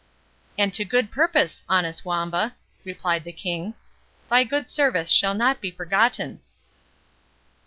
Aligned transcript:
"And 0.57 0.73
to 0.73 0.83
good 0.83 1.11
purpose, 1.11 1.61
honest 1.69 2.03
Wamba," 2.05 2.55
replied 2.83 3.23
the 3.23 3.31
King. 3.31 3.75
"Thy 4.31 4.43
good 4.43 4.67
service 4.67 5.11
shall 5.11 5.35
not 5.35 5.61
be 5.61 5.69
forgotten." 5.69 6.41